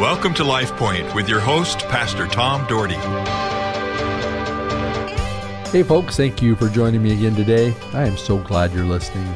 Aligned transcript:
Welcome 0.00 0.32
to 0.36 0.44
Life 0.44 0.74
Point 0.76 1.14
with 1.14 1.28
your 1.28 1.40
host, 1.40 1.80
Pastor 1.88 2.26
Tom 2.26 2.66
Dougherty. 2.66 2.94
Hey, 5.68 5.82
folks, 5.82 6.16
thank 6.16 6.40
you 6.40 6.56
for 6.56 6.70
joining 6.70 7.02
me 7.02 7.12
again 7.12 7.34
today. 7.34 7.74
I 7.92 8.06
am 8.06 8.16
so 8.16 8.38
glad 8.38 8.72
you're 8.72 8.86
listening. 8.86 9.28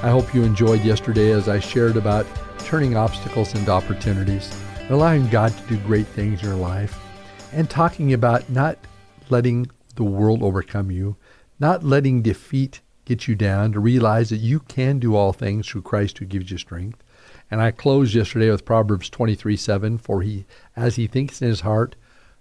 I 0.00 0.10
hope 0.10 0.32
you 0.32 0.44
enjoyed 0.44 0.84
yesterday 0.84 1.32
as 1.32 1.48
I 1.48 1.58
shared 1.58 1.96
about 1.96 2.24
turning 2.60 2.96
obstacles 2.96 3.52
into 3.56 3.72
opportunities, 3.72 4.48
allowing 4.90 5.28
God 5.28 5.50
to 5.58 5.66
do 5.66 5.76
great 5.78 6.06
things 6.06 6.40
in 6.40 6.50
your 6.50 6.56
life, 6.56 6.96
and 7.52 7.68
talking 7.68 8.12
about 8.12 8.48
not 8.48 8.78
letting 9.28 9.72
the 9.96 10.04
world 10.04 10.44
overcome 10.44 10.92
you, 10.92 11.16
not 11.58 11.82
letting 11.82 12.22
defeat 12.22 12.80
get 13.06 13.26
you 13.26 13.34
down, 13.34 13.72
to 13.72 13.80
realize 13.80 14.30
that 14.30 14.36
you 14.36 14.60
can 14.60 15.00
do 15.00 15.16
all 15.16 15.32
things 15.32 15.66
through 15.66 15.82
Christ 15.82 16.18
who 16.18 16.26
gives 16.26 16.52
you 16.52 16.58
strength. 16.58 17.02
And 17.52 17.60
I 17.60 17.70
closed 17.70 18.14
yesterday 18.14 18.50
with 18.50 18.64
Proverbs 18.64 19.10
23 19.10 19.58
7 19.58 19.98
For 19.98 20.22
he, 20.22 20.46
as 20.74 20.96
he 20.96 21.06
thinks 21.06 21.42
in 21.42 21.48
his 21.48 21.60
heart, 21.60 21.96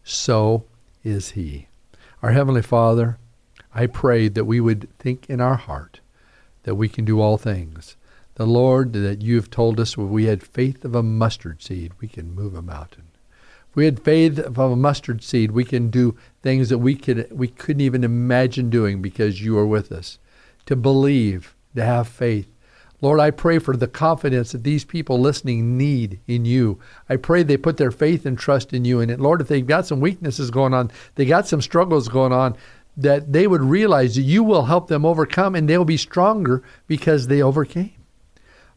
so 0.05 0.63
is 1.03 1.31
he. 1.31 1.67
Our 2.23 2.31
Heavenly 2.31 2.61
Father, 2.61 3.17
I 3.75 3.87
prayed 3.87 4.35
that 4.35 4.45
we 4.45 4.61
would 4.61 4.87
think 4.99 5.29
in 5.29 5.41
our 5.41 5.57
heart 5.57 5.99
that 6.63 6.75
we 6.75 6.87
can 6.87 7.03
do 7.03 7.19
all 7.19 7.37
things. 7.37 7.97
The 8.35 8.47
Lord, 8.47 8.93
that 8.93 9.21
you 9.21 9.35
have 9.35 9.49
told 9.49 9.81
us, 9.81 9.97
if 9.97 9.97
we 9.97 10.27
had 10.27 10.43
faith 10.43 10.85
of 10.85 10.95
a 10.95 11.03
mustard 11.03 11.61
seed, 11.61 11.91
we 11.99 12.07
can 12.07 12.33
move 12.33 12.55
a 12.55 12.61
mountain. 12.61 13.09
If 13.69 13.75
we 13.75 13.83
had 13.83 14.01
faith 14.01 14.39
of 14.39 14.57
a 14.57 14.77
mustard 14.77 15.23
seed, 15.23 15.51
we 15.51 15.65
can 15.65 15.89
do 15.89 16.15
things 16.41 16.69
that 16.69 16.77
we 16.77 16.95
could 16.95 17.27
we 17.37 17.49
couldn't 17.49 17.81
even 17.81 18.05
imagine 18.05 18.69
doing 18.69 19.01
because 19.01 19.41
you 19.41 19.57
are 19.57 19.67
with 19.67 19.91
us 19.91 20.19
to 20.67 20.77
believe, 20.77 21.53
to 21.75 21.83
have 21.83 22.07
faith. 22.07 22.47
Lord, 23.01 23.19
I 23.19 23.31
pray 23.31 23.57
for 23.57 23.75
the 23.75 23.87
confidence 23.87 24.51
that 24.51 24.63
these 24.63 24.85
people 24.85 25.19
listening 25.19 25.75
need 25.75 26.19
in 26.27 26.45
you. 26.45 26.79
I 27.09 27.15
pray 27.15 27.41
they 27.41 27.57
put 27.57 27.77
their 27.77 27.91
faith 27.91 28.27
and 28.27 28.37
trust 28.37 28.73
in 28.73 28.85
you. 28.85 28.99
And 28.99 29.19
Lord, 29.19 29.41
if 29.41 29.47
they've 29.47 29.65
got 29.65 29.87
some 29.87 29.99
weaknesses 29.99 30.51
going 30.51 30.75
on, 30.75 30.91
they 31.15 31.25
got 31.25 31.47
some 31.47 31.61
struggles 31.61 32.07
going 32.07 32.31
on, 32.31 32.55
that 32.95 33.33
they 33.33 33.47
would 33.47 33.61
realize 33.61 34.15
that 34.15 34.21
you 34.21 34.43
will 34.43 34.65
help 34.65 34.87
them 34.87 35.05
overcome 35.05 35.55
and 35.55 35.67
they'll 35.67 35.85
be 35.85 35.97
stronger 35.97 36.61
because 36.87 37.27
they 37.27 37.41
overcame. 37.41 37.93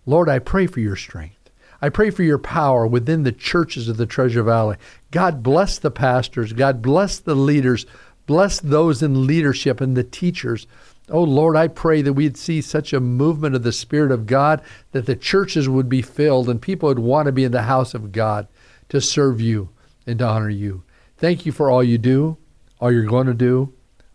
Lord, 0.06 0.28
I 0.28 0.38
pray 0.38 0.66
for 0.66 0.80
your 0.80 0.96
strength. 0.96 1.50
I 1.82 1.90
pray 1.90 2.08
for 2.08 2.22
your 2.22 2.38
power 2.38 2.86
within 2.86 3.24
the 3.24 3.32
churches 3.32 3.88
of 3.88 3.98
the 3.98 4.06
Treasure 4.06 4.42
Valley. 4.42 4.76
God 5.10 5.42
bless 5.42 5.78
the 5.78 5.90
pastors. 5.90 6.54
God 6.54 6.80
bless 6.80 7.18
the 7.18 7.34
leaders. 7.34 7.84
Bless 8.26 8.58
those 8.58 9.02
in 9.02 9.26
leadership 9.26 9.82
and 9.82 9.94
the 9.94 10.04
teachers. 10.04 10.66
Oh 11.10 11.22
Lord, 11.22 11.56
I 11.56 11.68
pray 11.68 12.00
that 12.02 12.14
we'd 12.14 12.36
see 12.36 12.62
such 12.62 12.92
a 12.92 13.00
movement 13.00 13.54
of 13.54 13.62
the 13.62 13.72
Spirit 13.72 14.10
of 14.10 14.26
God 14.26 14.62
that 14.92 15.04
the 15.04 15.16
churches 15.16 15.68
would 15.68 15.88
be 15.88 16.00
filled 16.00 16.48
and 16.48 16.60
people 16.60 16.88
would 16.88 16.98
want 16.98 17.26
to 17.26 17.32
be 17.32 17.44
in 17.44 17.52
the 17.52 17.62
house 17.62 17.92
of 17.92 18.12
God 18.12 18.48
to 18.88 19.00
serve 19.00 19.40
you 19.40 19.68
and 20.06 20.18
to 20.18 20.26
honor 20.26 20.48
you. 20.48 20.82
Thank 21.18 21.44
you 21.44 21.52
for 21.52 21.70
all 21.70 21.84
you 21.84 21.98
do, 21.98 22.38
all 22.80 22.90
you're 22.90 23.04
going 23.04 23.26
to 23.26 23.34
do, 23.34 23.72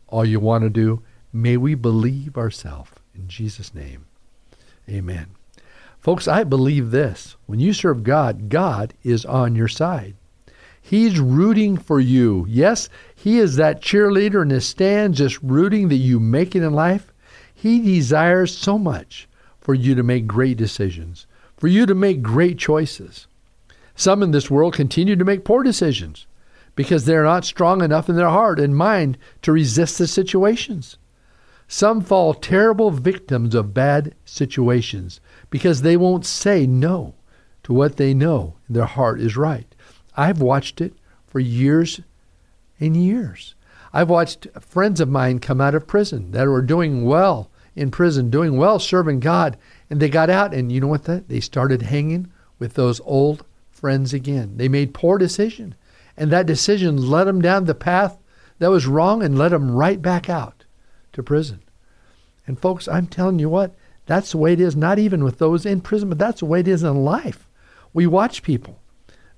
all 0.07 0.25
you 0.25 0.39
want 0.39 0.63
to 0.63 0.69
do. 0.69 1.03
May 1.31 1.57
we 1.57 1.75
believe 1.75 2.37
ourselves. 2.37 2.91
In 3.13 3.27
Jesus' 3.27 3.75
name, 3.75 4.05
amen. 4.89 5.27
Folks, 5.99 6.27
I 6.27 6.43
believe 6.43 6.91
this. 6.91 7.35
When 7.45 7.59
you 7.59 7.73
serve 7.73 8.03
God, 8.03 8.49
God 8.49 8.93
is 9.03 9.25
on 9.25 9.55
your 9.55 9.67
side. 9.67 10.15
He's 10.81 11.19
rooting 11.19 11.77
for 11.77 11.99
you. 11.99 12.45
Yes, 12.47 12.89
He 13.15 13.37
is 13.37 13.55
that 13.57 13.81
cheerleader 13.81 14.41
in 14.41 14.47
the 14.47 14.61
stand 14.61 15.15
just 15.15 15.41
rooting 15.41 15.89
that 15.89 15.95
you 15.95 16.19
make 16.19 16.55
it 16.55 16.63
in 16.63 16.73
life. 16.73 17.11
He 17.53 17.79
desires 17.79 18.57
so 18.57 18.77
much 18.77 19.27
for 19.59 19.73
you 19.73 19.93
to 19.95 20.03
make 20.03 20.25
great 20.25 20.57
decisions, 20.57 21.27
for 21.57 21.67
you 21.67 21.85
to 21.85 21.93
make 21.93 22.21
great 22.21 22.57
choices. 22.57 23.27
Some 23.95 24.23
in 24.23 24.31
this 24.31 24.49
world 24.49 24.73
continue 24.73 25.15
to 25.17 25.25
make 25.25 25.43
poor 25.43 25.61
decisions 25.61 26.25
because 26.75 27.03
they're 27.03 27.25
not 27.25 27.43
strong 27.43 27.83
enough 27.83 28.07
in 28.07 28.15
their 28.15 28.29
heart 28.29 28.59
and 28.59 28.73
mind 28.73 29.17
to 29.41 29.51
resist 29.51 29.97
the 29.97 30.07
situations. 30.07 30.97
Some 31.67 31.99
fall 31.99 32.33
terrible 32.33 32.89
victims 32.89 33.53
of 33.53 33.73
bad 33.73 34.15
situations 34.23 35.19
because 35.49 35.81
they 35.81 35.97
won't 35.97 36.25
say 36.25 36.65
no 36.65 37.15
to 37.63 37.73
what 37.73 37.97
they 37.97 38.13
know 38.13 38.55
in 38.67 38.75
their 38.75 38.85
heart 38.85 39.19
is 39.19 39.35
right. 39.35 39.75
I've 40.19 40.41
watched 40.41 40.81
it 40.81 40.91
for 41.27 41.39
years 41.39 42.01
and 42.77 42.97
years. 42.97 43.55
I've 43.93 44.09
watched 44.09 44.47
friends 44.59 44.99
of 44.99 45.07
mine 45.07 45.39
come 45.39 45.61
out 45.61 45.75
of 45.75 45.87
prison 45.87 46.31
that 46.31 46.45
were 46.45 46.61
doing 46.61 47.05
well 47.05 47.49
in 47.73 47.89
prison, 47.89 48.29
doing 48.29 48.57
well 48.57 48.79
serving 48.79 49.21
God, 49.21 49.55
and 49.89 50.01
they 50.01 50.09
got 50.09 50.29
out 50.29 50.53
and 50.53 50.73
you 50.73 50.81
know 50.81 50.87
what 50.87 51.05
that 51.05 51.29
they 51.29 51.39
started 51.39 51.83
hanging 51.83 52.29
with 52.59 52.73
those 52.73 52.99
old 53.05 53.45
friends 53.71 54.13
again. 54.13 54.57
They 54.57 54.67
made 54.67 54.93
poor 54.93 55.17
decision, 55.17 55.73
and 56.17 56.29
that 56.31 56.45
decision 56.45 56.97
led 56.97 57.23
them 57.23 57.41
down 57.41 57.63
the 57.63 57.73
path 57.73 58.17
that 58.57 58.69
was 58.69 58.87
wrong 58.87 59.23
and 59.23 59.37
led 59.37 59.53
them 59.53 59.71
right 59.71 60.01
back 60.01 60.29
out 60.29 60.65
to 61.13 61.23
prison. 61.23 61.61
And 62.45 62.59
folks, 62.59 62.89
I'm 62.89 63.07
telling 63.07 63.39
you 63.39 63.47
what, 63.47 63.73
that's 64.05 64.33
the 64.33 64.37
way 64.37 64.51
it 64.51 64.59
is 64.59 64.75
not 64.75 64.99
even 64.99 65.23
with 65.23 65.37
those 65.37 65.65
in 65.65 65.79
prison, 65.79 66.09
but 66.09 66.17
that's 66.17 66.41
the 66.41 66.45
way 66.45 66.59
it 66.59 66.67
is 66.67 66.83
in 66.83 67.05
life. 67.05 67.47
We 67.93 68.05
watch 68.05 68.43
people 68.43 68.79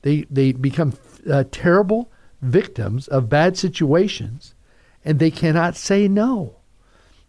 they, 0.01 0.25
they 0.29 0.51
become 0.51 0.93
uh, 1.29 1.43
terrible 1.51 2.11
victims 2.41 3.07
of 3.07 3.29
bad 3.29 3.57
situations 3.57 4.55
and 5.03 5.19
they 5.19 5.31
cannot 5.31 5.75
say 5.75 6.07
no. 6.07 6.57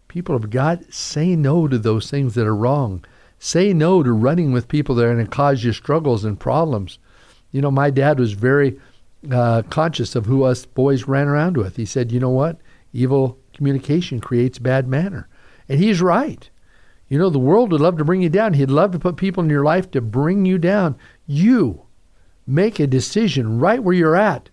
People 0.07 0.35
of 0.35 0.49
God, 0.49 0.85
say 0.93 1.35
no 1.35 1.67
to 1.67 1.77
those 1.77 2.09
things 2.09 2.35
that 2.35 2.45
are 2.45 2.55
wrong. 2.55 3.03
Say 3.39 3.73
no 3.73 4.03
to 4.03 4.11
running 4.11 4.53
with 4.53 4.67
people 4.67 4.95
that 4.95 5.05
are 5.05 5.13
going 5.13 5.25
to 5.25 5.31
cause 5.31 5.63
you 5.63 5.73
struggles 5.73 6.23
and 6.23 6.39
problems. 6.39 6.99
You 7.51 7.61
know, 7.61 7.71
my 7.71 7.89
dad 7.89 8.19
was 8.19 8.33
very 8.33 8.79
uh, 9.31 9.63
conscious 9.69 10.15
of 10.15 10.25
who 10.25 10.43
us 10.43 10.65
boys 10.65 11.07
ran 11.07 11.27
around 11.27 11.57
with. 11.57 11.75
He 11.75 11.85
said, 11.85 12.11
you 12.11 12.19
know 12.19 12.29
what? 12.29 12.57
Evil 12.93 13.39
communication 13.53 14.19
creates 14.19 14.59
bad 14.59 14.87
manner. 14.87 15.27
And 15.67 15.79
he's 15.79 16.01
right. 16.01 16.49
You 17.09 17.17
know, 17.17 17.29
the 17.29 17.39
world 17.39 17.71
would 17.71 17.81
love 17.81 17.97
to 17.97 18.05
bring 18.05 18.21
you 18.21 18.29
down. 18.29 18.53
He'd 18.53 18.69
love 18.69 18.91
to 18.91 18.99
put 18.99 19.17
people 19.17 19.43
in 19.43 19.49
your 19.49 19.63
life 19.63 19.91
to 19.91 20.01
bring 20.01 20.45
you 20.45 20.57
down. 20.57 20.95
You 21.25 21.83
make 22.45 22.79
a 22.79 22.87
decision 22.87 23.59
right 23.59 23.83
where 23.83 23.95
you're 23.95 24.15
at 24.15 24.49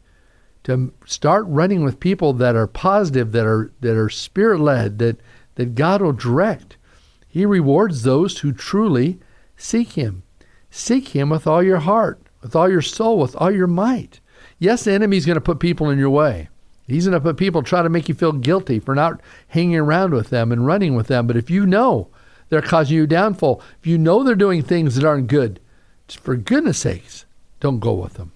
to 0.64 0.92
start 1.06 1.44
running 1.48 1.82
with 1.82 2.00
people 2.00 2.32
that 2.34 2.54
are 2.54 2.66
positive, 2.66 3.32
that 3.32 3.46
are 3.46 3.72
that 3.80 3.96
are 3.96 4.10
spirit 4.10 4.60
led, 4.60 4.98
that 4.98 5.18
that 5.54 5.74
God 5.74 6.02
will 6.02 6.12
direct. 6.12 6.76
He 7.28 7.46
rewards 7.46 8.02
those 8.02 8.38
who 8.38 8.52
truly 8.52 9.18
seek 9.56 9.92
Him. 9.92 10.22
Seek 10.70 11.08
Him 11.08 11.30
with 11.30 11.46
all 11.46 11.62
your 11.62 11.78
heart, 11.78 12.20
with 12.42 12.54
all 12.54 12.68
your 12.68 12.82
soul, 12.82 13.18
with 13.18 13.36
all 13.36 13.50
your 13.50 13.66
might. 13.66 14.20
Yes, 14.58 14.84
the 14.84 14.92
enemy's 14.92 15.26
going 15.26 15.36
to 15.36 15.40
put 15.40 15.60
people 15.60 15.90
in 15.90 15.98
your 15.98 16.10
way. 16.10 16.48
He's 16.86 17.06
going 17.06 17.14
to 17.14 17.20
put 17.20 17.36
people 17.36 17.62
try 17.62 17.82
to 17.82 17.88
make 17.88 18.08
you 18.08 18.14
feel 18.14 18.32
guilty 18.32 18.80
for 18.80 18.94
not 18.94 19.20
hanging 19.48 19.76
around 19.76 20.12
with 20.12 20.30
them 20.30 20.50
and 20.50 20.66
running 20.66 20.96
with 20.96 21.06
them. 21.06 21.26
But 21.26 21.36
if 21.36 21.48
you 21.48 21.64
know 21.64 22.08
they're 22.48 22.60
causing 22.60 22.96
you 22.96 23.06
downfall, 23.06 23.62
if 23.78 23.86
you 23.86 23.96
know 23.96 24.24
they're 24.24 24.34
doing 24.34 24.62
things 24.62 24.96
that 24.96 25.04
aren't 25.04 25.28
good, 25.28 25.60
for 26.08 26.36
goodness 26.36 26.78
sakes, 26.78 27.26
don't 27.60 27.78
go 27.78 27.94
with 27.94 28.14
them. 28.14 28.32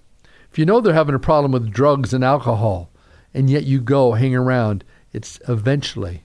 If 0.51 0.59
you 0.59 0.65
know 0.65 0.79
they're 0.79 0.93
having 0.93 1.15
a 1.15 1.19
problem 1.19 1.51
with 1.51 1.71
drugs 1.71 2.13
and 2.13 2.23
alcohol, 2.23 2.89
and 3.33 3.49
yet 3.49 3.65
you 3.65 3.81
go 3.81 4.13
hang 4.13 4.35
around, 4.35 4.85
it's 5.11 5.39
eventually 5.49 6.23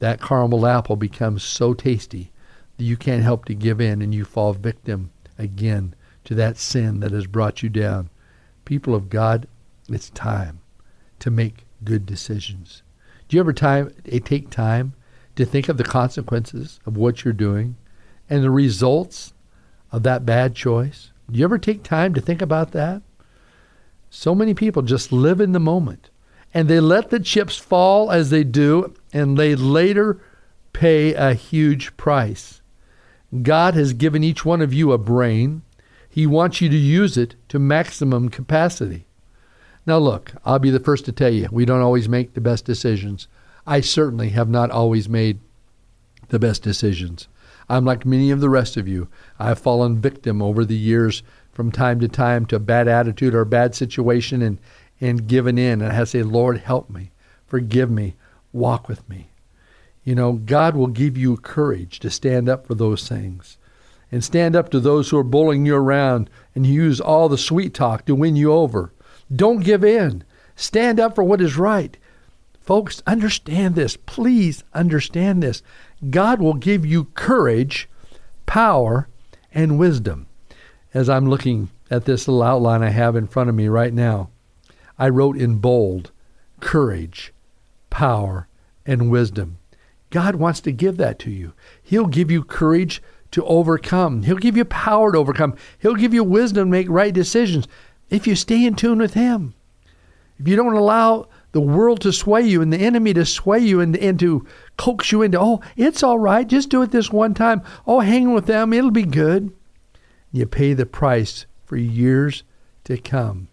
that 0.00 0.20
caramel 0.20 0.66
apple 0.66 0.96
becomes 0.96 1.44
so 1.44 1.74
tasty 1.74 2.32
that 2.76 2.84
you 2.84 2.96
can't 2.96 3.22
help 3.22 3.44
to 3.44 3.54
give 3.54 3.80
in 3.80 4.02
and 4.02 4.14
you 4.14 4.24
fall 4.24 4.52
victim 4.54 5.12
again 5.38 5.94
to 6.24 6.34
that 6.34 6.56
sin 6.56 7.00
that 7.00 7.12
has 7.12 7.26
brought 7.26 7.62
you 7.62 7.68
down. 7.68 8.10
People 8.64 8.94
of 8.94 9.10
God, 9.10 9.46
it's 9.88 10.10
time 10.10 10.60
to 11.18 11.30
make 11.30 11.66
good 11.84 12.06
decisions. 12.06 12.82
Do 13.28 13.36
you 13.36 13.40
ever 13.40 13.52
time 13.52 13.94
eh, 14.06 14.18
take 14.24 14.50
time 14.50 14.94
to 15.36 15.44
think 15.44 15.68
of 15.68 15.76
the 15.76 15.84
consequences 15.84 16.80
of 16.86 16.96
what 16.96 17.24
you're 17.24 17.32
doing 17.32 17.76
and 18.28 18.42
the 18.42 18.50
results 18.50 19.32
of 19.92 20.02
that 20.02 20.26
bad 20.26 20.54
choice? 20.54 21.12
Do 21.30 21.38
you 21.38 21.44
ever 21.44 21.58
take 21.58 21.82
time 21.82 22.14
to 22.14 22.20
think 22.20 22.42
about 22.42 22.72
that? 22.72 23.02
So 24.10 24.34
many 24.34 24.54
people 24.54 24.82
just 24.82 25.12
live 25.12 25.40
in 25.40 25.52
the 25.52 25.60
moment 25.60 26.10
and 26.52 26.68
they 26.68 26.80
let 26.80 27.10
the 27.10 27.20
chips 27.20 27.56
fall 27.56 28.10
as 28.10 28.30
they 28.30 28.44
do, 28.44 28.94
and 29.12 29.38
they 29.38 29.54
later 29.54 30.20
pay 30.72 31.14
a 31.14 31.34
huge 31.34 31.96
price. 31.96 32.60
God 33.42 33.74
has 33.74 33.92
given 33.92 34.24
each 34.24 34.44
one 34.44 34.60
of 34.60 34.74
you 34.74 34.90
a 34.92 34.98
brain. 34.98 35.62
He 36.08 36.26
wants 36.26 36.60
you 36.60 36.68
to 36.68 36.76
use 36.76 37.16
it 37.16 37.36
to 37.48 37.60
maximum 37.60 38.28
capacity. 38.28 39.06
Now, 39.86 39.98
look, 39.98 40.32
I'll 40.44 40.58
be 40.58 40.70
the 40.70 40.80
first 40.80 41.04
to 41.04 41.12
tell 41.12 41.32
you, 41.32 41.48
we 41.52 41.64
don't 41.64 41.80
always 41.80 42.08
make 42.08 42.34
the 42.34 42.40
best 42.40 42.64
decisions. 42.64 43.28
I 43.66 43.80
certainly 43.80 44.30
have 44.30 44.48
not 44.48 44.70
always 44.70 45.08
made 45.08 45.38
the 46.28 46.40
best 46.40 46.62
decisions. 46.62 47.28
I'm 47.70 47.84
like 47.86 48.04
many 48.04 48.30
of 48.32 48.40
the 48.40 48.50
rest 48.50 48.76
of 48.76 48.88
you. 48.88 49.08
I've 49.38 49.58
fallen 49.60 49.98
victim 49.98 50.42
over 50.42 50.64
the 50.64 50.76
years 50.76 51.22
from 51.52 51.70
time 51.72 52.00
to 52.00 52.08
time 52.08 52.44
to 52.46 52.56
a 52.56 52.60
bad 52.60 52.88
attitude 52.88 53.34
or 53.34 53.40
a 53.42 53.46
bad 53.46 53.74
situation 53.74 54.42
and, 54.42 54.58
and 55.00 55.26
given 55.26 55.56
in. 55.56 55.80
And 55.80 55.92
I 55.92 56.04
say, 56.04 56.22
Lord, 56.22 56.58
help 56.58 56.90
me, 56.90 57.12
forgive 57.46 57.90
me, 57.90 58.16
walk 58.52 58.88
with 58.88 59.08
me. 59.08 59.28
You 60.04 60.14
know, 60.14 60.32
God 60.32 60.74
will 60.74 60.88
give 60.88 61.16
you 61.16 61.36
courage 61.36 62.00
to 62.00 62.10
stand 62.10 62.48
up 62.48 62.66
for 62.66 62.74
those 62.74 63.08
things. 63.08 63.56
and 64.12 64.24
stand 64.24 64.56
up 64.56 64.68
to 64.70 64.80
those 64.80 65.10
who 65.10 65.18
are 65.18 65.24
bullying 65.24 65.64
you 65.66 65.76
around 65.76 66.28
and 66.54 66.66
use 66.66 67.00
all 67.00 67.28
the 67.28 67.38
sweet 67.38 67.72
talk 67.74 68.04
to 68.06 68.14
win 68.14 68.36
you 68.36 68.52
over. 68.52 68.92
Don't 69.34 69.64
give 69.64 69.84
in. 69.84 70.24
Stand 70.56 70.98
up 70.98 71.14
for 71.14 71.24
what 71.24 71.40
is 71.40 71.56
right. 71.56 71.96
Folks, 72.70 73.02
understand 73.04 73.74
this. 73.74 73.96
Please 73.96 74.62
understand 74.72 75.42
this. 75.42 75.60
God 76.08 76.40
will 76.40 76.54
give 76.54 76.86
you 76.86 77.06
courage, 77.16 77.88
power, 78.46 79.08
and 79.52 79.76
wisdom. 79.76 80.28
As 80.94 81.08
I'm 81.08 81.28
looking 81.28 81.70
at 81.90 82.04
this 82.04 82.28
little 82.28 82.44
outline 82.44 82.84
I 82.84 82.90
have 82.90 83.16
in 83.16 83.26
front 83.26 83.48
of 83.48 83.56
me 83.56 83.66
right 83.66 83.92
now, 83.92 84.30
I 85.00 85.08
wrote 85.08 85.36
in 85.36 85.56
bold 85.56 86.12
courage, 86.60 87.32
power, 87.90 88.46
and 88.86 89.10
wisdom. 89.10 89.58
God 90.10 90.36
wants 90.36 90.60
to 90.60 90.70
give 90.70 90.96
that 90.96 91.18
to 91.18 91.30
you. 91.32 91.54
He'll 91.82 92.06
give 92.06 92.30
you 92.30 92.44
courage 92.44 93.02
to 93.32 93.44
overcome. 93.46 94.22
He'll 94.22 94.36
give 94.36 94.56
you 94.56 94.64
power 94.64 95.10
to 95.10 95.18
overcome. 95.18 95.56
He'll 95.80 95.96
give 95.96 96.14
you 96.14 96.22
wisdom 96.22 96.68
to 96.68 96.70
make 96.70 96.88
right 96.88 97.12
decisions 97.12 97.66
if 98.10 98.28
you 98.28 98.36
stay 98.36 98.64
in 98.64 98.76
tune 98.76 98.98
with 98.98 99.14
Him. 99.14 99.54
If 100.38 100.46
you 100.46 100.54
don't 100.54 100.74
allow 100.74 101.26
the 101.52 101.60
world 101.60 102.00
to 102.02 102.12
sway 102.12 102.42
you 102.42 102.62
and 102.62 102.72
the 102.72 102.78
enemy 102.78 103.12
to 103.14 103.24
sway 103.24 103.58
you 103.58 103.80
and, 103.80 103.96
and 103.96 104.18
to 104.20 104.46
coax 104.76 105.10
you 105.10 105.22
into, 105.22 105.40
oh, 105.40 105.60
it's 105.76 106.02
all 106.02 106.18
right, 106.18 106.46
just 106.46 106.68
do 106.68 106.82
it 106.82 106.90
this 106.90 107.10
one 107.10 107.34
time. 107.34 107.62
Oh, 107.86 108.00
hang 108.00 108.32
with 108.32 108.46
them, 108.46 108.72
it'll 108.72 108.90
be 108.90 109.02
good. 109.02 109.52
You 110.32 110.46
pay 110.46 110.74
the 110.74 110.86
price 110.86 111.46
for 111.64 111.76
years 111.76 112.44
to 112.84 112.98
come. 112.98 113.48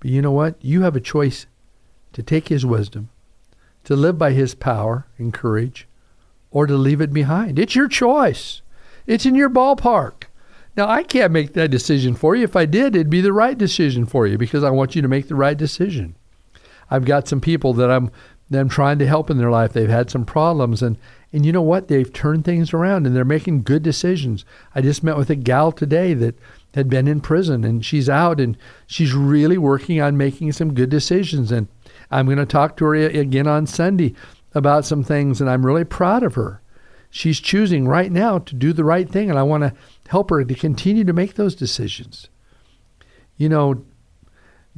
But 0.00 0.10
you 0.10 0.20
know 0.20 0.32
what? 0.32 0.62
You 0.62 0.82
have 0.82 0.96
a 0.96 1.00
choice 1.00 1.46
to 2.12 2.22
take 2.22 2.48
His 2.48 2.66
wisdom, 2.66 3.08
to 3.84 3.96
live 3.96 4.18
by 4.18 4.32
His 4.32 4.54
power 4.54 5.06
and 5.16 5.32
courage, 5.32 5.88
or 6.50 6.66
to 6.66 6.76
leave 6.76 7.00
it 7.00 7.12
behind. 7.12 7.58
It's 7.58 7.74
your 7.74 7.88
choice. 7.88 8.60
It's 9.06 9.26
in 9.26 9.34
your 9.34 9.50
ballpark. 9.50 10.24
Now, 10.76 10.88
I 10.88 11.02
can't 11.02 11.32
make 11.32 11.54
that 11.54 11.70
decision 11.70 12.14
for 12.14 12.36
you. 12.36 12.44
If 12.44 12.56
I 12.56 12.66
did, 12.66 12.94
it'd 12.94 13.08
be 13.08 13.22
the 13.22 13.32
right 13.32 13.56
decision 13.56 14.04
for 14.04 14.26
you 14.26 14.36
because 14.36 14.62
I 14.62 14.70
want 14.70 14.94
you 14.94 15.00
to 15.00 15.08
make 15.08 15.28
the 15.28 15.34
right 15.34 15.56
decision. 15.56 16.16
I've 16.90 17.04
got 17.04 17.28
some 17.28 17.40
people 17.40 17.72
that 17.74 17.90
I'm 17.90 18.10
that 18.50 18.60
I'm 18.60 18.68
trying 18.68 18.98
to 19.00 19.06
help 19.06 19.28
in 19.28 19.38
their 19.38 19.50
life. 19.50 19.72
They've 19.72 19.88
had 19.88 20.10
some 20.10 20.24
problems 20.24 20.82
and 20.82 20.96
and 21.32 21.44
you 21.44 21.52
know 21.52 21.62
what? 21.62 21.88
They've 21.88 22.12
turned 22.12 22.44
things 22.44 22.72
around 22.72 23.06
and 23.06 23.14
they're 23.14 23.24
making 23.24 23.64
good 23.64 23.82
decisions. 23.82 24.44
I 24.74 24.80
just 24.80 25.02
met 25.02 25.16
with 25.16 25.28
a 25.28 25.34
gal 25.34 25.72
today 25.72 26.14
that 26.14 26.38
had 26.74 26.88
been 26.88 27.08
in 27.08 27.20
prison 27.20 27.64
and 27.64 27.84
she's 27.84 28.08
out 28.08 28.40
and 28.40 28.56
she's 28.86 29.12
really 29.12 29.58
working 29.58 30.00
on 30.00 30.16
making 30.16 30.52
some 30.52 30.74
good 30.74 30.88
decisions 30.88 31.50
and 31.50 31.68
I'm 32.10 32.26
going 32.26 32.38
to 32.38 32.46
talk 32.46 32.76
to 32.76 32.84
her 32.86 32.94
again 32.94 33.46
on 33.46 33.66
Sunday 33.66 34.14
about 34.54 34.84
some 34.84 35.02
things 35.02 35.40
and 35.40 35.50
I'm 35.50 35.66
really 35.66 35.84
proud 35.84 36.22
of 36.22 36.36
her. 36.36 36.62
She's 37.10 37.40
choosing 37.40 37.88
right 37.88 38.12
now 38.12 38.38
to 38.38 38.54
do 38.54 38.72
the 38.72 38.84
right 38.84 39.08
thing 39.08 39.28
and 39.28 39.38
I 39.38 39.42
want 39.42 39.62
to 39.64 39.72
help 40.08 40.30
her 40.30 40.44
to 40.44 40.54
continue 40.54 41.04
to 41.04 41.12
make 41.12 41.34
those 41.34 41.54
decisions. 41.54 42.28
You 43.36 43.48
know, 43.48 43.84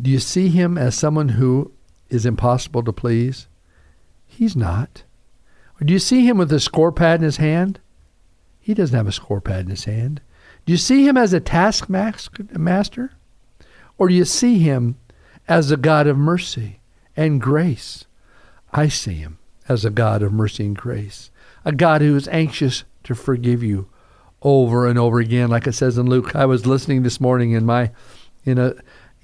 do 0.01 0.11
you 0.11 0.19
see 0.19 0.49
him 0.49 0.79
as 0.79 0.95
someone 0.95 1.31
who 1.31 1.73
is 2.11 2.27
impossible 2.27 2.83
to 2.85 2.93
please? 2.93 3.49
He's 4.27 4.57
not. 4.57 5.05
Or 5.81 5.85
do 5.85 5.93
you 5.93 5.99
see 5.99 6.27
him 6.27 6.39
with 6.39 6.53
a 6.53 6.61
score 6.61 6.93
pad 6.93 7.21
in 7.21 7.25
his 7.25 7.37
hand? 7.39 7.81
He 8.61 8.75
doesn't 8.75 8.97
have 8.97 9.07
a 9.07 9.13
score 9.13 9.41
pad 9.41 9.61
in 9.61 9.71
his 9.71 9.85
hand. 9.85 10.21
Do 10.67 10.73
you 10.73 10.77
see 10.77 11.07
him 11.07 11.17
as 11.17 11.33
a 11.33 11.41
taskmaster? 11.41 13.13
Or 13.97 14.09
do 14.09 14.15
you 14.15 14.25
see 14.25 14.59
him 14.59 14.97
as 15.49 15.71
a 15.71 15.77
God 15.77 16.07
of 16.07 16.19
mercy 16.19 16.81
and 17.17 17.41
grace? 17.41 18.05
I 18.73 18.89
see 18.89 19.15
him 19.15 19.39
as 19.69 19.85
a 19.85 19.91
God 19.91 20.23
of 20.23 20.33
mercy 20.33 20.67
and 20.67 20.77
grace, 20.77 21.31
a 21.65 21.73
God 21.73 22.01
who 22.01 22.15
is 22.17 22.29
anxious 22.29 22.85
to 23.05 23.15
forgive 23.15 23.63
you 23.63 23.89
over 24.43 24.87
and 24.87 24.99
over 24.99 25.19
again. 25.19 25.49
Like 25.49 25.67
it 25.67 25.73
says 25.73 25.99
in 25.99 26.09
Luke, 26.09 26.37
I 26.37 26.45
was 26.45 26.67
listening 26.67 27.03
this 27.03 27.21
morning 27.21 27.53
in 27.53 27.65
my, 27.65 27.91
in 28.45 28.59
a, 28.59 28.75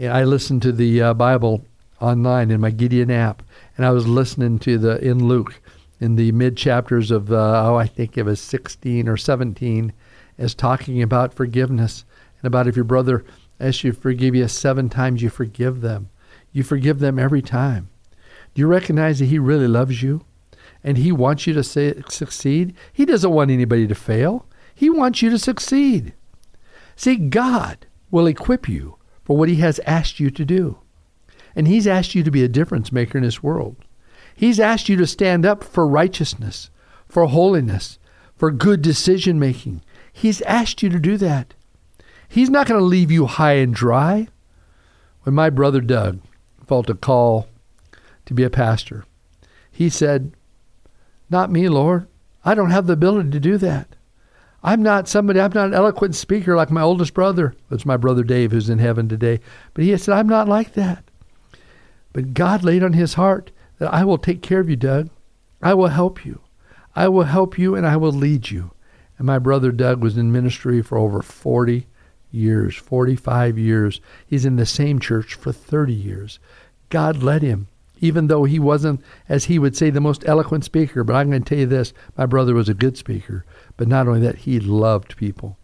I 0.00 0.24
listened 0.24 0.62
to 0.62 0.72
the 0.72 1.02
uh, 1.02 1.14
Bible 1.14 1.64
online 2.00 2.50
in 2.50 2.60
my 2.60 2.70
Gideon 2.70 3.10
app, 3.10 3.42
and 3.76 3.86
I 3.86 3.90
was 3.90 4.06
listening 4.06 4.58
to 4.60 4.78
the 4.78 4.98
in 5.04 5.26
Luke 5.26 5.60
in 6.00 6.16
the 6.16 6.32
mid 6.32 6.56
chapters 6.56 7.10
of 7.10 7.32
uh, 7.32 7.62
oh 7.66 7.76
I 7.76 7.86
think 7.86 8.18
it 8.18 8.24
was 8.24 8.40
16 8.40 9.08
or 9.08 9.16
17 9.16 9.92
as 10.36 10.54
talking 10.54 11.02
about 11.02 11.32
forgiveness 11.32 12.04
and 12.38 12.46
about 12.46 12.66
if 12.66 12.76
your 12.76 12.84
brother 12.84 13.24
asks 13.60 13.84
you 13.84 13.92
forgive 13.92 14.34
you 14.34 14.48
seven 14.48 14.88
times 14.88 15.22
you 15.22 15.30
forgive 15.30 15.80
them. 15.80 16.10
You 16.52 16.62
forgive 16.62 16.98
them 16.98 17.18
every 17.18 17.42
time. 17.42 17.88
Do 18.54 18.60
you 18.60 18.66
recognize 18.66 19.18
that 19.18 19.26
he 19.26 19.38
really 19.38 19.68
loves 19.68 20.02
you 20.02 20.24
and 20.82 20.98
he 20.98 21.10
wants 21.10 21.46
you 21.46 21.54
to 21.54 21.64
say, 21.64 22.02
succeed? 22.08 22.74
He 22.92 23.04
doesn't 23.04 23.30
want 23.30 23.50
anybody 23.50 23.86
to 23.86 23.94
fail. 23.94 24.46
He 24.74 24.90
wants 24.90 25.22
you 25.22 25.30
to 25.30 25.38
succeed. 25.38 26.14
See 26.96 27.16
god 27.16 27.86
will 28.10 28.26
equip 28.26 28.68
you 28.68 28.98
for 29.24 29.36
what 29.36 29.48
he 29.48 29.56
has 29.56 29.80
asked 29.80 30.20
you 30.20 30.30
to 30.30 30.44
do 30.44 30.78
and 31.56 31.68
He's 31.68 31.86
asked 31.86 32.14
you 32.14 32.22
to 32.22 32.30
be 32.30 32.42
a 32.42 32.48
difference 32.48 32.92
maker 32.92 33.18
in 33.18 33.24
this 33.24 33.42
world. 33.42 33.76
He's 34.34 34.58
asked 34.58 34.88
you 34.88 34.96
to 34.96 35.06
stand 35.06 35.46
up 35.46 35.62
for 35.62 35.86
righteousness, 35.86 36.70
for 37.08 37.26
holiness, 37.26 37.98
for 38.36 38.50
good 38.50 38.82
decision 38.82 39.38
making. 39.38 39.82
He's 40.12 40.42
asked 40.42 40.82
you 40.82 40.88
to 40.88 40.98
do 40.98 41.16
that. 41.18 41.54
He's 42.28 42.50
not 42.50 42.66
going 42.66 42.80
to 42.80 42.84
leave 42.84 43.10
you 43.10 43.26
high 43.26 43.54
and 43.54 43.72
dry. 43.74 44.28
When 45.22 45.34
my 45.34 45.50
brother 45.50 45.80
Doug 45.80 46.20
felt 46.66 46.90
a 46.90 46.94
call 46.94 47.48
to 48.26 48.34
be 48.34 48.42
a 48.42 48.50
pastor, 48.50 49.04
he 49.70 49.88
said, 49.88 50.32
Not 51.30 51.50
me, 51.50 51.68
Lord. 51.68 52.06
I 52.44 52.54
don't 52.54 52.70
have 52.70 52.86
the 52.86 52.92
ability 52.92 53.30
to 53.30 53.40
do 53.40 53.56
that. 53.58 53.96
I'm 54.62 54.82
not 54.82 55.08
somebody, 55.08 55.40
I'm 55.40 55.52
not 55.52 55.68
an 55.68 55.74
eloquent 55.74 56.14
speaker 56.14 56.56
like 56.56 56.70
my 56.70 56.82
oldest 56.82 57.14
brother. 57.14 57.54
It's 57.70 57.86
my 57.86 57.96
brother 57.96 58.22
Dave 58.22 58.50
who's 58.50 58.70
in 58.70 58.78
heaven 58.78 59.08
today. 59.08 59.40
But 59.74 59.84
he 59.84 59.96
said, 59.96 60.14
I'm 60.14 60.28
not 60.28 60.48
like 60.48 60.74
that. 60.74 61.04
But 62.14 62.32
God 62.32 62.64
laid 62.64 62.82
on 62.82 62.94
his 62.94 63.14
heart 63.14 63.50
that 63.78 63.92
I 63.92 64.04
will 64.04 64.16
take 64.16 64.40
care 64.40 64.60
of 64.60 64.70
you, 64.70 64.76
Doug. 64.76 65.10
I 65.60 65.74
will 65.74 65.88
help 65.88 66.24
you. 66.24 66.40
I 66.96 67.08
will 67.08 67.24
help 67.24 67.58
you 67.58 67.74
and 67.74 67.86
I 67.86 67.96
will 67.96 68.12
lead 68.12 68.50
you. 68.50 68.70
And 69.18 69.26
my 69.26 69.38
brother 69.38 69.72
Doug 69.72 70.00
was 70.00 70.16
in 70.16 70.32
ministry 70.32 70.80
for 70.80 70.96
over 70.96 71.20
40 71.20 71.86
years, 72.30 72.76
45 72.76 73.58
years. 73.58 74.00
He's 74.26 74.44
in 74.44 74.56
the 74.56 74.64
same 74.64 75.00
church 75.00 75.34
for 75.34 75.52
30 75.52 75.92
years. 75.92 76.38
God 76.88 77.22
led 77.22 77.42
him, 77.42 77.66
even 78.00 78.28
though 78.28 78.44
he 78.44 78.60
wasn't, 78.60 79.02
as 79.28 79.46
he 79.46 79.58
would 79.58 79.76
say, 79.76 79.90
the 79.90 80.00
most 80.00 80.22
eloquent 80.26 80.64
speaker. 80.64 81.02
But 81.02 81.16
I'm 81.16 81.30
going 81.30 81.42
to 81.42 81.48
tell 81.48 81.58
you 81.58 81.66
this 81.66 81.92
my 82.16 82.26
brother 82.26 82.54
was 82.54 82.68
a 82.68 82.74
good 82.74 82.96
speaker. 82.96 83.44
But 83.76 83.88
not 83.88 84.06
only 84.06 84.20
that, 84.20 84.38
he 84.38 84.60
loved 84.60 85.16
people. 85.16 85.58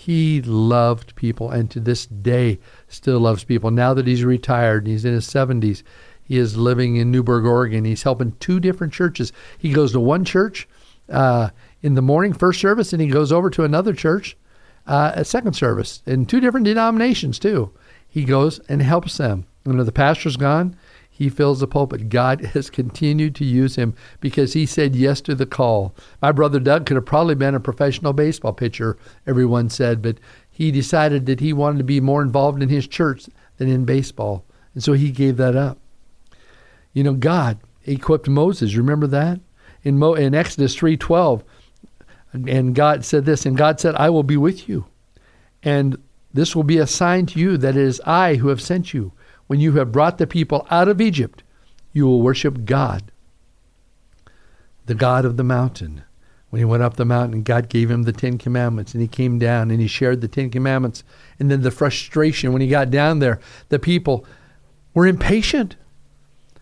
He 0.00 0.40
loved 0.40 1.14
people, 1.14 1.50
and 1.50 1.70
to 1.72 1.78
this 1.78 2.06
day 2.06 2.58
still 2.88 3.20
loves 3.20 3.44
people. 3.44 3.70
Now 3.70 3.92
that 3.92 4.06
he's 4.06 4.24
retired, 4.24 4.84
and 4.84 4.92
he's 4.92 5.04
in 5.04 5.12
his 5.12 5.26
70s. 5.26 5.82
He 6.22 6.38
is 6.38 6.56
living 6.56 6.96
in 6.96 7.10
Newberg, 7.10 7.44
Oregon. 7.44 7.84
He's 7.84 8.04
helping 8.04 8.32
two 8.40 8.60
different 8.60 8.94
churches. 8.94 9.30
He 9.58 9.74
goes 9.74 9.92
to 9.92 10.00
one 10.00 10.24
church 10.24 10.66
uh, 11.10 11.50
in 11.82 11.96
the 11.96 12.02
morning, 12.02 12.32
first 12.32 12.62
service, 12.62 12.94
and 12.94 13.02
he 13.02 13.08
goes 13.08 13.30
over 13.30 13.50
to 13.50 13.64
another 13.64 13.92
church 13.92 14.38
uh, 14.86 15.12
at 15.16 15.26
second 15.26 15.52
service 15.52 16.02
in 16.06 16.24
two 16.24 16.40
different 16.40 16.64
denominations, 16.64 17.38
too. 17.38 17.70
He 18.08 18.24
goes 18.24 18.58
and 18.70 18.80
helps 18.80 19.18
them. 19.18 19.46
When 19.64 19.76
the 19.76 19.92
pastor's 19.92 20.38
gone, 20.38 20.78
he 21.20 21.28
fills 21.28 21.60
the 21.60 21.66
pulpit. 21.66 22.08
God 22.08 22.40
has 22.54 22.70
continued 22.70 23.34
to 23.34 23.44
use 23.44 23.76
him 23.76 23.92
because 24.20 24.54
he 24.54 24.64
said 24.64 24.96
yes 24.96 25.20
to 25.20 25.34
the 25.34 25.44
call. 25.44 25.94
My 26.22 26.32
brother 26.32 26.58
Doug 26.58 26.86
could 26.86 26.94
have 26.94 27.04
probably 27.04 27.34
been 27.34 27.54
a 27.54 27.60
professional 27.60 28.14
baseball 28.14 28.54
pitcher, 28.54 28.96
everyone 29.26 29.68
said, 29.68 30.00
but 30.00 30.16
he 30.50 30.70
decided 30.70 31.26
that 31.26 31.40
he 31.40 31.52
wanted 31.52 31.76
to 31.76 31.84
be 31.84 32.00
more 32.00 32.22
involved 32.22 32.62
in 32.62 32.70
his 32.70 32.88
church 32.88 33.26
than 33.58 33.68
in 33.68 33.84
baseball. 33.84 34.46
And 34.72 34.82
so 34.82 34.94
he 34.94 35.10
gave 35.10 35.36
that 35.36 35.54
up. 35.54 35.76
You 36.94 37.04
know, 37.04 37.12
God 37.12 37.58
equipped 37.84 38.26
Moses. 38.26 38.74
Remember 38.74 39.06
that? 39.08 39.40
In, 39.82 39.98
Mo, 39.98 40.14
in 40.14 40.34
Exodus 40.34 40.74
3.12, 40.74 41.42
and 42.32 42.74
God 42.74 43.04
said 43.04 43.26
this, 43.26 43.44
and 43.44 43.58
God 43.58 43.78
said, 43.78 43.94
I 43.96 44.08
will 44.08 44.22
be 44.22 44.38
with 44.38 44.70
you. 44.70 44.86
And 45.62 46.02
this 46.32 46.56
will 46.56 46.62
be 46.62 46.78
a 46.78 46.86
sign 46.86 47.26
to 47.26 47.38
you 47.38 47.58
that 47.58 47.76
it 47.76 47.82
is 47.82 48.00
I 48.06 48.36
who 48.36 48.48
have 48.48 48.62
sent 48.62 48.94
you. 48.94 49.12
When 49.50 49.58
you 49.58 49.72
have 49.72 49.90
brought 49.90 50.18
the 50.18 50.28
people 50.28 50.64
out 50.70 50.86
of 50.86 51.00
Egypt, 51.00 51.42
you 51.92 52.06
will 52.06 52.22
worship 52.22 52.64
God, 52.64 53.10
the 54.86 54.94
God 54.94 55.24
of 55.24 55.36
the 55.36 55.42
mountain. 55.42 56.04
When 56.50 56.60
he 56.60 56.64
went 56.64 56.84
up 56.84 56.94
the 56.94 57.04
mountain, 57.04 57.42
God 57.42 57.68
gave 57.68 57.90
him 57.90 58.04
the 58.04 58.12
Ten 58.12 58.38
Commandments, 58.38 58.94
and 58.94 59.02
he 59.02 59.08
came 59.08 59.40
down 59.40 59.72
and 59.72 59.80
he 59.80 59.88
shared 59.88 60.20
the 60.20 60.28
Ten 60.28 60.50
Commandments. 60.50 61.02
And 61.40 61.50
then 61.50 61.62
the 61.62 61.72
frustration 61.72 62.52
when 62.52 62.62
he 62.62 62.68
got 62.68 62.92
down 62.92 63.18
there, 63.18 63.40
the 63.70 63.80
people 63.80 64.24
were 64.94 65.08
impatient. 65.08 65.74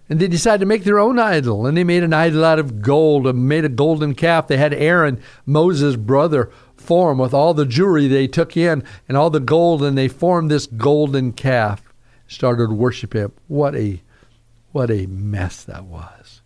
And 0.09 0.18
they 0.18 0.26
decided 0.26 0.61
to 0.61 0.66
make 0.66 0.85
their 0.85 0.99
own 0.99 1.18
idol. 1.18 1.66
And 1.66 1.76
they 1.76 1.85
made 1.85 2.04
an 2.04 2.14
idol 2.14 2.42
out 2.42 2.59
of 2.59 2.80
gold 2.80 3.26
and 3.26 3.47
made 3.47 3.66
a 3.66 3.68
golden 3.68 4.14
calf. 4.14 4.49
They 4.49 4.57
had 4.57 4.73
Aaron, 4.73 5.21
Moses' 5.45 5.97
brother, 5.97 6.50
form 6.78 7.18
with 7.18 7.35
all 7.35 7.52
the 7.52 7.66
jewelry 7.66 8.09
they 8.09 8.28
took 8.28 8.57
in 8.57 8.83
and 9.07 9.18
all 9.18 9.28
the 9.28 9.40
gold, 9.40 9.83
and 9.83 9.99
they 9.99 10.09
formed 10.09 10.50
this 10.50 10.66
golden 10.66 11.33
calf 11.33 11.83
started 12.28 12.70
worshiping 12.70 13.23
him. 13.23 13.32
What 13.49 13.75
a 13.75 14.00
what 14.70 14.90
a 14.90 15.06
mess 15.06 15.64
that 15.64 15.85
was. 15.85 16.42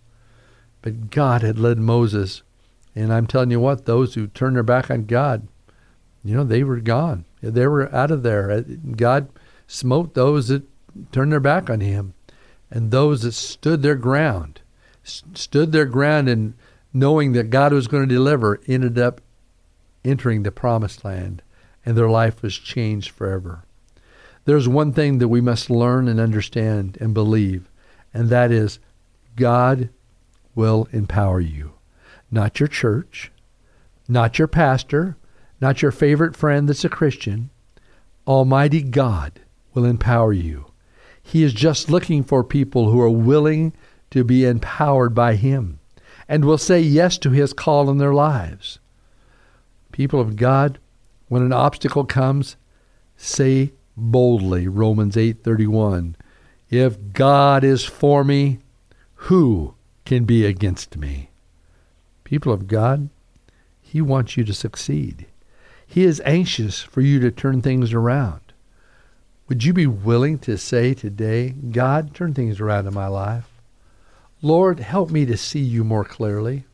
But 0.80 1.10
God 1.10 1.42
had 1.42 1.58
led 1.58 1.78
Moses, 1.78 2.42
and 2.94 3.12
I'm 3.12 3.26
telling 3.26 3.50
you 3.50 3.60
what, 3.60 3.84
those 3.84 4.14
who 4.14 4.28
turn 4.28 4.54
their 4.54 4.62
back 4.62 4.90
on 4.90 5.04
God, 5.04 5.46
you 6.24 6.34
know, 6.34 6.44
they 6.44 6.64
were 6.64 6.80
gone. 6.80 7.24
They 7.42 7.66
were 7.66 7.92
out 7.94 8.10
of 8.10 8.22
there. 8.22 8.50
Uh, 8.50 8.62
God 8.96 9.28
smote 9.66 10.14
those 10.14 10.48
that 10.48 10.62
turned 11.10 11.32
their 11.32 11.40
back 11.40 11.68
on 11.68 11.80
him 11.80 12.14
and 12.70 12.90
those 12.90 13.22
that 13.22 13.32
stood 13.32 13.82
their 13.82 13.96
ground, 13.96 14.60
stood 15.02 15.72
their 15.72 15.84
ground 15.84 16.28
and 16.28 16.54
knowing 16.92 17.32
that 17.32 17.50
God 17.50 17.72
was 17.72 17.88
going 17.88 18.08
to 18.08 18.14
deliver, 18.14 18.60
ended 18.66 18.98
up 18.98 19.20
entering 20.04 20.42
the 20.42 20.52
promised 20.52 21.04
land 21.04 21.42
and 21.84 21.96
their 21.96 22.08
life 22.08 22.42
was 22.42 22.56
changed 22.56 23.10
forever. 23.10 23.64
There's 24.44 24.68
one 24.68 24.92
thing 24.92 25.18
that 25.18 25.28
we 25.28 25.40
must 25.40 25.70
learn 25.70 26.08
and 26.08 26.18
understand 26.18 26.98
and 27.00 27.14
believe, 27.14 27.70
and 28.12 28.28
that 28.28 28.50
is 28.50 28.80
God 29.36 29.88
will 30.54 30.88
empower 30.92 31.40
you. 31.40 31.72
Not 32.30 32.58
your 32.58 32.66
church, 32.66 33.30
not 34.08 34.38
your 34.38 34.48
pastor, 34.48 35.16
not 35.60 35.80
your 35.80 35.92
favorite 35.92 36.34
friend 36.34 36.68
that's 36.68 36.84
a 36.84 36.88
Christian. 36.88 37.50
Almighty 38.26 38.82
God 38.82 39.40
will 39.74 39.84
empower 39.84 40.32
you. 40.32 40.66
He 41.22 41.44
is 41.44 41.54
just 41.54 41.88
looking 41.88 42.24
for 42.24 42.42
people 42.42 42.90
who 42.90 43.00
are 43.00 43.10
willing 43.10 43.72
to 44.10 44.24
be 44.24 44.44
empowered 44.44 45.14
by 45.14 45.36
Him 45.36 45.78
and 46.28 46.44
will 46.44 46.58
say 46.58 46.80
yes 46.80 47.16
to 47.18 47.30
His 47.30 47.52
call 47.52 47.88
in 47.88 47.98
their 47.98 48.14
lives. 48.14 48.80
People 49.92 50.20
of 50.20 50.36
God, 50.36 50.78
when 51.28 51.42
an 51.42 51.52
obstacle 51.52 52.04
comes, 52.04 52.56
say 53.16 53.72
boldly 53.96 54.68
Romans 54.68 55.16
8:31, 55.16 56.16
if 56.70 56.96
God 57.12 57.64
is 57.64 57.84
for 57.84 58.24
me, 58.24 58.58
who 59.14 59.74
can 60.04 60.24
be 60.24 60.44
against 60.44 60.96
me? 60.96 61.30
People 62.24 62.52
of 62.52 62.66
God, 62.66 63.08
he 63.80 64.00
wants 64.00 64.36
you 64.36 64.44
to 64.44 64.54
succeed. 64.54 65.26
He 65.86 66.04
is 66.04 66.22
anxious 66.24 66.80
for 66.80 67.02
you 67.02 67.20
to 67.20 67.30
turn 67.30 67.60
things 67.60 67.92
around. 67.92 68.40
Would 69.48 69.64
you 69.64 69.74
be 69.74 69.86
willing 69.86 70.38
to 70.38 70.56
say 70.56 70.94
today, 70.94 71.50
God, 71.50 72.14
turn 72.14 72.32
things 72.32 72.58
around 72.58 72.86
in 72.86 72.94
my 72.94 73.08
life? 73.08 73.50
Lord, 74.40 74.80
help 74.80 75.10
me 75.10 75.26
to 75.26 75.36
see 75.36 75.60
you 75.60 75.84
more 75.84 76.04
clearly. 76.04 76.64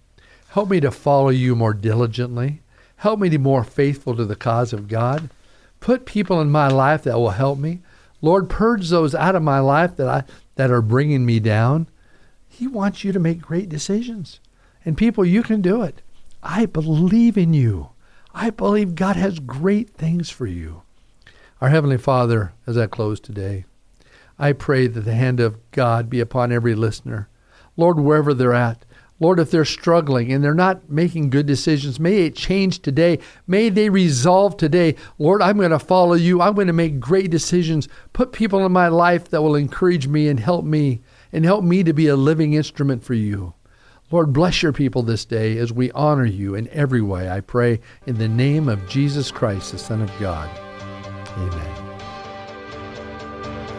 Help 0.51 0.71
me 0.71 0.79
to 0.81 0.93
follow 0.93 1.31
you 1.31 1.57
more 1.57 1.75
diligently. 1.75 2.63
Help 2.97 3.19
me 3.19 3.29
to 3.29 3.39
be 3.39 3.43
more 3.43 3.65
faithful 3.65 4.15
to 4.15 4.25
the 4.25 4.37
cause 4.37 4.73
of 4.73 4.87
God. 4.89 5.29
Put 5.81 6.07
people 6.07 6.41
in 6.41 6.51
my 6.51 6.69
life 6.69 7.05
that 7.05 7.19
will 7.19 7.31
help 7.31 7.59
me. 7.59 7.81
Lord, 8.21 8.49
purge 8.49 8.89
those 8.89 9.15
out 9.15 9.37
of 9.37 9.43
my 9.43 9.61
life 9.61 9.97
that 9.97 10.09
I 10.09 10.25
that 10.57 10.71
are 10.71 10.83
bringing 10.83 11.25
me 11.25 11.39
down. 11.39 11.89
He 12.49 12.67
wants 12.67 13.05
you 13.05 13.13
to 13.13 13.21
make 13.21 13.41
great 13.41 13.69
decisions. 13.69 14.41
And 14.85 14.97
people, 14.97 15.25
you 15.25 15.43
can 15.43 15.63
do 15.63 15.83
it. 15.83 16.03
I 16.43 16.67
believe 16.67 17.39
in 17.39 17.55
you. 17.55 17.91
I 18.35 18.51
believe 18.51 18.95
God 18.95 19.17
has 19.17 19.39
great 19.39 19.91
things 19.91 20.31
for 20.31 20.47
you. 20.47 20.83
Our 21.61 21.69
Heavenly 21.69 21.99
Father, 21.99 22.53
as 22.67 22.77
I 22.77 22.87
close 22.87 23.21
today, 23.21 23.65
I 24.39 24.53
pray 24.53 24.87
that 24.87 25.01
the 25.01 25.15
hand 25.15 25.41
of 25.41 25.59
God 25.73 26.09
be 26.09 26.21
upon 26.21 26.53
every 26.53 26.75
listener. 26.75 27.29
Lord, 27.77 27.99
wherever 27.99 28.35
they're 28.35 28.55
at, 28.55 28.85
Lord, 29.21 29.41
if 29.41 29.51
they're 29.51 29.65
struggling 29.65 30.33
and 30.33 30.43
they're 30.45 30.55
not 30.55 30.89
making 30.89 31.31
good 31.31 31.47
decisions, 31.47 31.99
may 31.99 32.27
it 32.27 32.37
change 32.37 32.81
today. 32.81 33.19
May 33.47 33.69
they 33.69 33.89
resolve 33.89 34.57
today, 34.57 34.95
Lord, 35.19 35.43
I'm 35.43 35.59
going 35.59 35.71
to 35.71 35.79
follow 35.79 36.15
you. 36.15 36.41
I'm 36.41 36.55
going 36.55 36.69
to 36.69 36.73
make 36.73 37.01
great 37.01 37.31
decisions. 37.31 37.89
Put 38.13 38.33
people 38.33 38.65
in 38.65 38.73
my 38.73 38.89
life 38.89 39.29
that 39.31 39.43
will 39.43 39.57
encourage 39.57 40.07
me 40.07 40.29
and 40.29 40.39
help 40.39 40.65
me 40.65 41.01
and 41.33 41.45
help 41.45 41.65
me 41.65 41.83
to 41.83 41.93
be 41.93 42.07
a 42.07 42.17
living 42.17 42.53
instrument 42.55 43.03
for 43.03 43.15
you. 43.15 43.55
Lord, 44.11 44.33
bless 44.33 44.63
your 44.63 44.73
people 44.73 45.03
this 45.03 45.27
day 45.27 45.59
as 45.59 45.73
we 45.73 45.91
honor 45.93 46.25
you 46.25 46.55
in 46.55 46.69
every 46.69 47.03
way. 47.03 47.29
I 47.29 47.41
pray 47.41 47.81
in 48.07 48.17
the 48.17 48.29
name 48.29 48.69
of 48.69 48.89
Jesus 48.89 49.31
Christ, 49.31 49.73
the 49.73 49.79
Son 49.79 50.01
of 50.01 50.11
God. 50.19 50.49
Amen. 51.37 51.75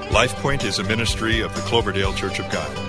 LifePoint 0.10 0.64
is 0.66 0.80
a 0.80 0.84
ministry 0.84 1.42
of 1.42 1.56
the 1.56 1.62
Cloverdale 1.62 2.14
Church 2.14 2.40
of 2.40 2.52
God. 2.52 2.89